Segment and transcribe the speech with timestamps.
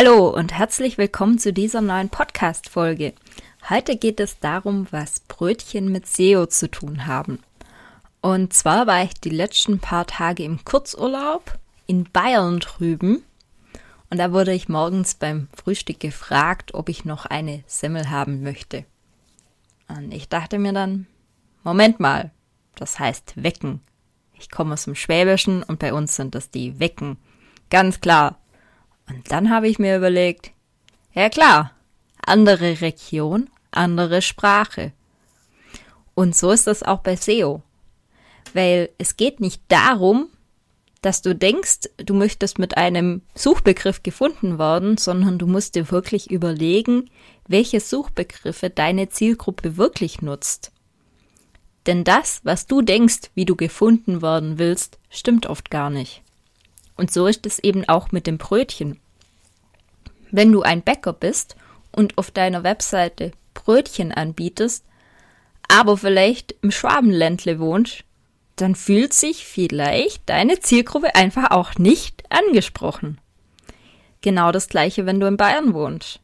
[0.00, 3.14] Hallo und herzlich willkommen zu dieser neuen Podcast-Folge.
[3.68, 7.40] Heute geht es darum, was Brötchen mit SEO zu tun haben.
[8.20, 13.24] Und zwar war ich die letzten paar Tage im Kurzurlaub in Bayern drüben.
[14.08, 18.84] Und da wurde ich morgens beim Frühstück gefragt, ob ich noch eine Semmel haben möchte.
[19.88, 21.08] Und ich dachte mir dann,
[21.64, 22.30] Moment mal,
[22.76, 23.80] das heißt Wecken.
[24.38, 27.16] Ich komme aus dem Schwäbischen und bei uns sind das die Wecken.
[27.68, 28.38] Ganz klar,
[29.08, 30.52] und dann habe ich mir überlegt,
[31.12, 31.72] ja klar,
[32.24, 34.92] andere Region, andere Sprache.
[36.14, 37.62] Und so ist das auch bei SEO.
[38.54, 40.28] Weil es geht nicht darum,
[41.02, 46.30] dass du denkst, du möchtest mit einem Suchbegriff gefunden werden, sondern du musst dir wirklich
[46.30, 47.08] überlegen,
[47.46, 50.72] welche Suchbegriffe deine Zielgruppe wirklich nutzt.
[51.86, 56.22] Denn das, was du denkst, wie du gefunden werden willst, stimmt oft gar nicht.
[56.98, 59.00] Und so ist es eben auch mit dem Brötchen.
[60.30, 61.56] Wenn du ein Bäcker bist
[61.92, 64.84] und auf deiner Webseite Brötchen anbietest,
[65.68, 68.04] aber vielleicht im Schwabenländle wohnst,
[68.56, 73.20] dann fühlt sich vielleicht deine Zielgruppe einfach auch nicht angesprochen.
[74.20, 76.20] Genau das gleiche, wenn du in Bayern wohnst.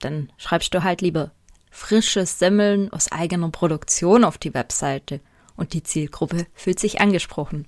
[0.00, 1.30] Dann schreibst du halt lieber
[1.70, 5.20] frische Semmeln aus eigener Produktion auf die Webseite
[5.56, 7.66] und die Zielgruppe fühlt sich angesprochen.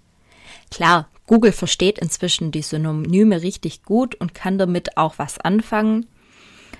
[0.70, 6.06] Klar, Google versteht inzwischen die Synonyme richtig gut und kann damit auch was anfangen.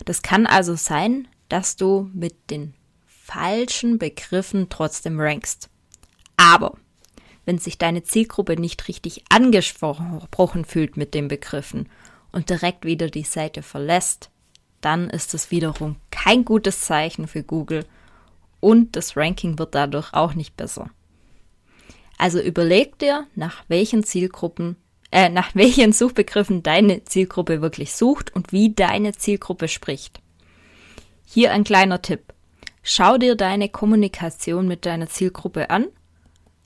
[0.05, 2.75] Das kann also sein, dass du mit den
[3.07, 5.71] falschen Begriffen trotzdem rankst.
[6.37, 6.77] Aber
[7.47, 11.89] wenn sich deine Zielgruppe nicht richtig angesprochen fühlt mit den Begriffen
[12.33, 14.31] und direkt wieder die Seite verlässt,
[14.81, 17.87] dann ist es wiederum kein gutes Zeichen für Google
[18.61, 20.91] und das Ranking wird dadurch auch nicht besser.
[22.25, 24.77] Also überleg dir, nach welchen Zielgruppen,
[25.11, 30.23] äh, nach welchen Suchbegriffen deine Zielgruppe wirklich sucht und wie deine Zielgruppe spricht.
[31.27, 32.33] Hier ein kleiner Tipp.
[32.83, 35.89] Schau dir deine Kommunikation mit deiner Zielgruppe an,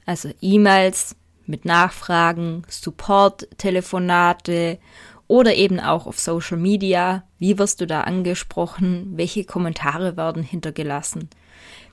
[0.06, 1.16] also E-Mails
[1.46, 4.78] mit Nachfragen, Support, Telefonate
[5.26, 7.24] oder eben auch auf Social Media.
[7.40, 9.14] Wie wirst du da angesprochen?
[9.16, 11.28] Welche Kommentare werden hintergelassen?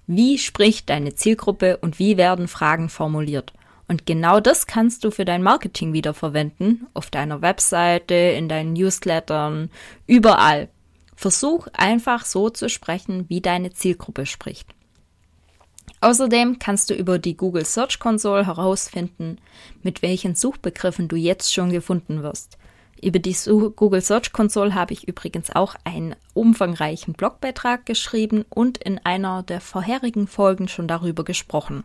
[0.07, 3.53] Wie spricht deine Zielgruppe und wie werden Fragen formuliert?
[3.87, 8.73] Und genau das kannst du für dein Marketing wieder verwenden, auf deiner Webseite, in deinen
[8.73, 9.69] Newslettern,
[10.07, 10.69] überall.
[11.15, 14.67] Versuch einfach so zu sprechen, wie deine Zielgruppe spricht.
[16.01, 19.37] Außerdem kannst du über die Google Search Console herausfinden,
[19.81, 22.57] mit welchen Suchbegriffen du jetzt schon gefunden wirst.
[23.05, 23.35] Über die
[23.75, 29.61] Google Search Console habe ich übrigens auch einen umfangreichen Blogbeitrag geschrieben und in einer der
[29.61, 31.83] vorherigen Folgen schon darüber gesprochen.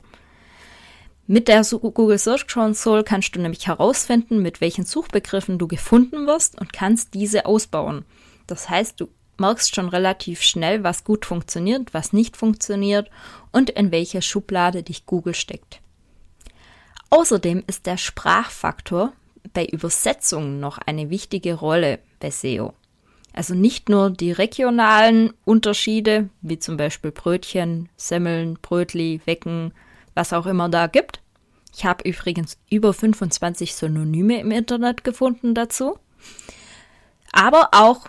[1.26, 6.58] Mit der Google Search Console kannst du nämlich herausfinden, mit welchen Suchbegriffen du gefunden wirst
[6.58, 8.06] und kannst diese ausbauen.
[8.46, 13.10] Das heißt, du merkst schon relativ schnell, was gut funktioniert, was nicht funktioniert
[13.52, 15.82] und in welche Schublade dich Google steckt.
[17.10, 19.12] Außerdem ist der Sprachfaktor
[19.52, 22.74] bei Übersetzungen noch eine wichtige Rolle bei SEO.
[23.32, 29.72] Also nicht nur die regionalen Unterschiede, wie zum Beispiel Brötchen, Semmeln, Brötli, Wecken,
[30.14, 31.20] was auch immer da gibt.
[31.72, 35.98] Ich habe übrigens über 25 Synonyme im Internet gefunden dazu.
[37.32, 38.08] Aber auch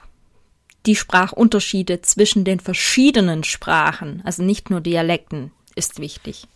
[0.88, 6.48] die Sprachunterschiede zwischen den verschiedenen Sprachen, also nicht nur Dialekten, ist wichtig.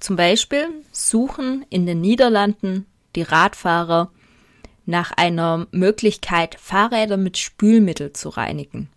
[0.00, 2.86] Zum Beispiel suchen in den Niederlanden
[3.16, 4.10] die Radfahrer
[4.86, 8.88] nach einer Möglichkeit, Fahrräder mit Spülmittel zu reinigen.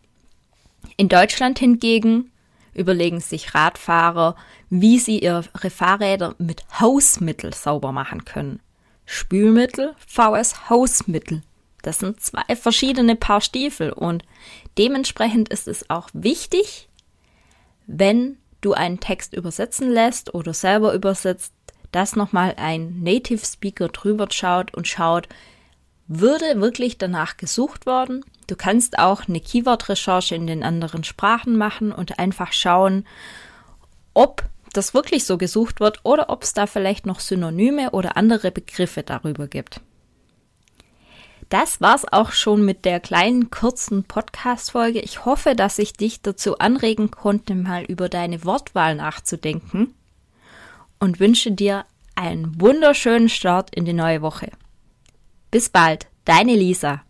[0.98, 2.32] In Deutschland hingegen
[2.74, 4.36] überlegen sich Radfahrer,
[4.70, 8.60] wie sie ihre Fahrräder mit Hausmittel sauber machen können.
[9.06, 11.44] Spülmittel, VS Hausmittel.
[11.82, 14.24] Das sind zwei verschiedene Paar Stiefel und
[14.78, 16.90] dementsprechend ist es auch wichtig,
[17.86, 21.54] wenn du einen Text übersetzen lässt oder selber übersetzt,
[21.92, 25.28] dass nochmal ein Native Speaker drüber schaut und schaut,
[26.08, 28.24] würde wirklich danach gesucht worden.
[28.48, 33.06] Du kannst auch eine Keyword-Recherche in den anderen Sprachen machen und einfach schauen,
[34.14, 34.44] ob
[34.74, 39.04] das wirklich so gesucht wird oder ob es da vielleicht noch Synonyme oder andere Begriffe
[39.04, 39.82] darüber gibt.
[41.50, 45.00] Das war's auch schon mit der kleinen kurzen Podcast-Folge.
[45.00, 49.94] Ich hoffe, dass ich dich dazu anregen konnte, mal über deine Wortwahl nachzudenken
[51.00, 54.52] und wünsche dir einen wunderschönen Start in die neue Woche.
[55.52, 57.05] Bis bald, deine Lisa.